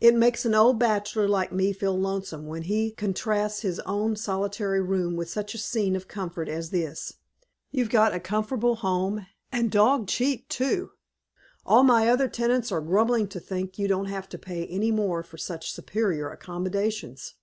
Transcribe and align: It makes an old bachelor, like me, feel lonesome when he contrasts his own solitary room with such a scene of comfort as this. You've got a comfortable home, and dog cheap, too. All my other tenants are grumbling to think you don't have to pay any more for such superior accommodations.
It 0.00 0.16
makes 0.16 0.44
an 0.44 0.56
old 0.56 0.80
bachelor, 0.80 1.28
like 1.28 1.52
me, 1.52 1.72
feel 1.72 1.96
lonesome 1.96 2.48
when 2.48 2.62
he 2.62 2.90
contrasts 2.90 3.60
his 3.60 3.78
own 3.86 4.16
solitary 4.16 4.80
room 4.80 5.14
with 5.14 5.30
such 5.30 5.54
a 5.54 5.58
scene 5.58 5.94
of 5.94 6.08
comfort 6.08 6.48
as 6.48 6.70
this. 6.70 7.12
You've 7.70 7.88
got 7.88 8.12
a 8.12 8.18
comfortable 8.18 8.74
home, 8.74 9.24
and 9.52 9.70
dog 9.70 10.08
cheap, 10.08 10.48
too. 10.48 10.90
All 11.64 11.84
my 11.84 12.08
other 12.08 12.26
tenants 12.26 12.72
are 12.72 12.80
grumbling 12.80 13.28
to 13.28 13.38
think 13.38 13.78
you 13.78 13.86
don't 13.86 14.06
have 14.06 14.28
to 14.30 14.36
pay 14.38 14.66
any 14.66 14.90
more 14.90 15.22
for 15.22 15.38
such 15.38 15.70
superior 15.72 16.28
accommodations. 16.28 17.34